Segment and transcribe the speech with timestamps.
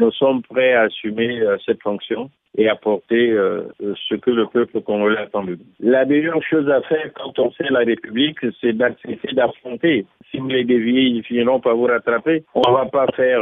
[0.00, 3.30] nous sommes prêts à assumer cette fonction et apporter
[3.80, 5.44] ce que le peuple congolais attend.
[5.80, 10.06] La meilleure chose à faire quand on sait la République, c'est d'accepter d'affronter.
[10.30, 12.44] Si vous les déviez, ils finiront par vous rattraper.
[12.54, 13.40] On ne va pas faire,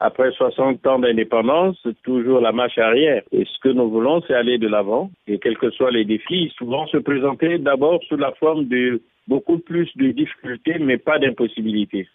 [0.00, 3.22] après 60 ans d'indépendance, toujours la marche arrière.
[3.32, 5.10] Et ce que nous voulons, c'est aller de l'avant.
[5.26, 9.58] Et quels que soient les défis, souvent se présenter d'abord sous la forme de beaucoup
[9.58, 12.08] plus de difficultés, mais pas d'impossibilités.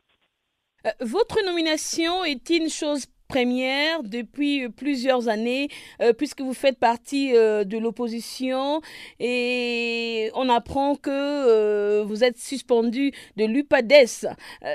[0.85, 5.67] Euh, votre nomination est une chose première depuis plusieurs années,
[6.01, 8.81] euh, puisque vous faites partie euh, de l'opposition
[9.19, 14.27] et on apprend que vous êtes suspendu de l'UPADES.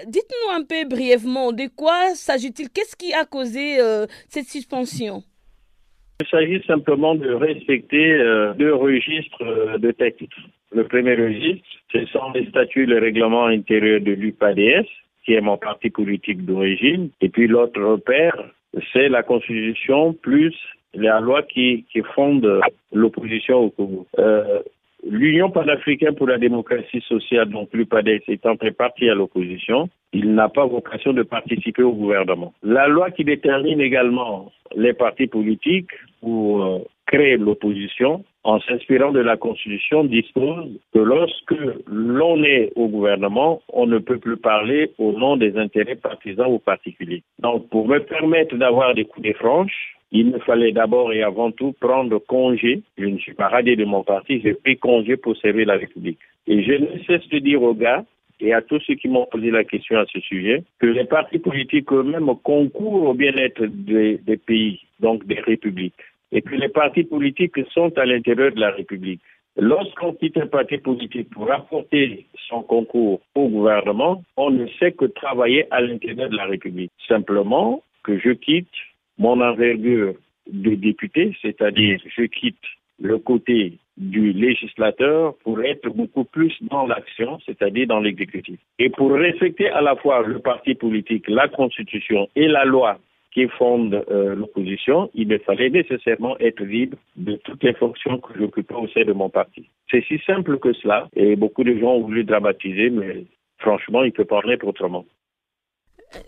[0.07, 2.69] Dites-nous un peu brièvement de quoi s'agit-il?
[2.71, 3.79] Qu'est-ce qui a causé
[4.29, 5.23] cette suspension?
[6.21, 8.19] Il s'agit simplement de respecter
[8.59, 10.23] deux registres de textes.
[10.73, 14.87] Le premier registre, ce sont les statuts, le règlement intérieur de l'UPADS,
[15.25, 17.11] qui est mon parti politique d'origine.
[17.21, 18.37] Et puis l'autre repère,
[18.93, 20.55] c'est la Constitution plus
[20.95, 22.61] la loi qui, qui fonde
[22.93, 24.07] l'opposition au Congo.
[24.19, 24.61] Euh,
[25.05, 30.49] L'Union panafricaine pour la démocratie sociale, donc l'UPADES, étant très parti à l'opposition, il n'a
[30.49, 32.55] pas vocation de participer au gouvernement.
[32.63, 39.21] La loi qui détermine également les partis politiques pour euh, créer l'opposition, en s'inspirant de
[39.21, 41.55] la Constitution, dispose que lorsque
[41.87, 46.59] l'on est au gouvernement, on ne peut plus parler au nom des intérêts partisans ou
[46.59, 47.23] particuliers.
[47.39, 51.53] Donc, pour me permettre d'avoir des coups de franches, il me fallait d'abord et avant
[51.53, 52.83] tout prendre congé.
[52.99, 56.19] Je ne suis pas radié de mon parti, j'ai pris congé pour servir la République.
[56.47, 58.05] Et je ne cesse de dire aux gars
[58.41, 61.39] et à tous ceux qui m'ont posé la question à ce sujet que les partis
[61.39, 65.95] politiques eux-mêmes concourent au bien-être des, des pays, donc des républiques
[66.33, 69.21] et que les partis politiques sont à l'intérieur de la République.
[69.57, 75.05] Lorsqu'on quitte un parti politique pour apporter son concours au gouvernement, on ne sait que
[75.05, 76.91] travailler à l'intérieur de la République.
[77.07, 78.73] Simplement que je quitte
[79.19, 80.15] mon envergure
[80.51, 82.57] de député, c'est-à-dire je quitte
[82.99, 88.59] le côté du législateur pour être beaucoup plus dans l'action, c'est-à-dire dans l'exécutif.
[88.79, 92.99] Et pour respecter à la fois le parti politique, la constitution et la loi
[93.33, 98.75] qui fonde euh, l'opposition, il fallait nécessairement être libre de toutes les fonctions que j'occupais
[98.75, 99.69] au sein de mon parti.
[99.91, 103.25] C'est si simple que cela, et beaucoup de gens ont voulu dramatiser, mais
[103.59, 105.07] franchement, il peut parler autrement.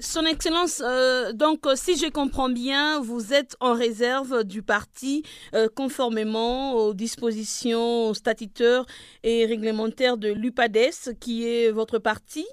[0.00, 5.22] Son Excellence, euh, donc si je comprends bien, vous êtes en réserve du parti
[5.54, 8.86] euh, conformément aux dispositions statutaires
[9.24, 12.46] et réglementaires de l'UPADES, qui est votre parti?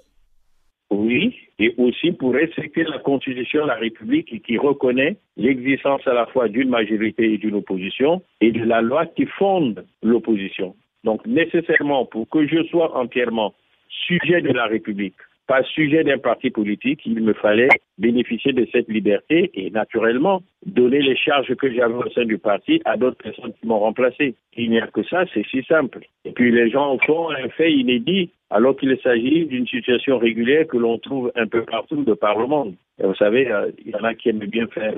[0.92, 6.26] Oui, et aussi pour respecter la Constitution de la République qui reconnaît l'existence à la
[6.26, 10.74] fois d'une majorité et d'une opposition et de la loi qui fonde l'opposition.
[11.04, 13.54] Donc nécessairement, pour que je sois entièrement
[13.88, 15.16] sujet de la République,
[15.46, 21.00] pas sujet d'un parti politique, il me fallait bénéficier de cette liberté et naturellement donner
[21.00, 24.34] les charges que j'avais au sein du parti à d'autres personnes qui m'ont remplacé.
[24.56, 26.00] Il n'y a que ça, c'est si simple.
[26.24, 30.76] Et puis les gens font un fait inédit alors qu'il s'agit d'une situation régulière que
[30.76, 32.74] l'on trouve un peu partout de par le monde.
[33.02, 34.94] Et vous savez, euh, il y en a qui aiment bien faire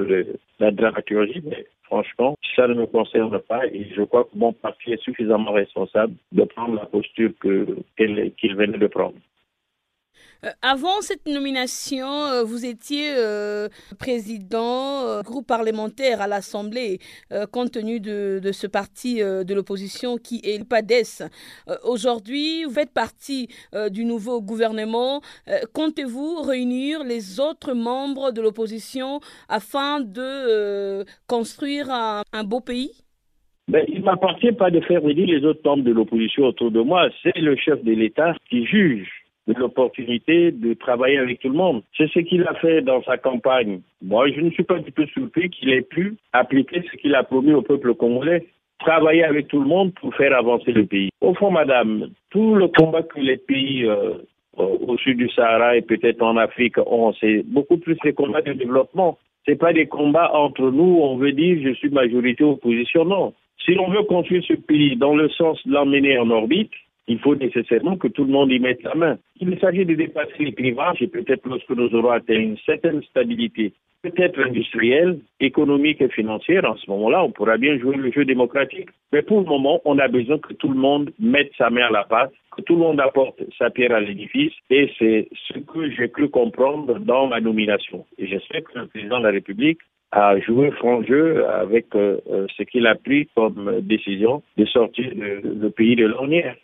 [0.59, 4.93] la dramaturgie, mais franchement, ça ne me concerne pas et je crois que mon parti
[4.93, 9.15] est suffisamment responsable de prendre la posture qu'il venait de prendre.
[10.45, 13.69] Euh, avant cette nomination, euh, vous étiez euh,
[13.99, 16.99] président groupe parlementaire à l'Assemblée,
[17.53, 21.29] compte tenu de, ce parti de l'opposition qui est le PADES.
[21.85, 23.49] Aujourd'hui, vous faites partie
[23.91, 25.21] du nouveau gouvernement.
[25.73, 32.93] Comptez-vous réunir les autres membres de l'opposition afin de construire un, beau pays?
[33.69, 36.81] Ben, il ne m'appartient pas de faire réunir les autres membres de l'opposition autour de
[36.81, 37.09] moi.
[37.23, 41.83] C'est le chef de l'État qui juge de l'opportunité de travailler avec tout le monde.
[41.97, 43.81] C'est ce qu'il a fait dans sa campagne.
[44.03, 47.23] Moi, je ne suis pas du tout surpris qu'il ait pu appliquer ce qu'il a
[47.23, 48.47] promis au peuple congolais.
[48.79, 51.11] Travailler avec tout le monde pour faire avancer le pays.
[51.21, 54.15] Au fond, madame, tout le combat que les pays euh,
[54.57, 58.53] au sud du Sahara et peut-être en Afrique ont, c'est beaucoup plus des combats de
[58.53, 59.19] développement.
[59.47, 63.35] C'est pas des combats entre nous, on veut dire je suis majorité opposition, non.
[63.65, 66.73] Si l'on veut construire ce pays dans le sens de l'emmener en orbite,
[67.07, 69.19] il faut nécessairement que tout le monde y mette la main.
[69.41, 73.73] Il s'agit de dépasser les clivages et peut-être lorsque nous aurons atteint une certaine stabilité,
[74.03, 78.89] peut-être industrielle, économique et financière, en ce moment-là, on pourra bien jouer le jeu démocratique.
[79.13, 81.91] Mais pour le moment, on a besoin que tout le monde mette sa main à
[81.91, 85.91] la pâte, que tout le monde apporte sa pierre à l'édifice et c'est ce que
[85.91, 88.07] j'ai cru comprendre dans ma nomination.
[88.19, 89.81] Et j'espère que le président de la République
[90.13, 95.11] a joué franc jeu avec euh, euh, ce qu'il a pris comme décision de sortir
[95.13, 96.57] du pays de l'ornière.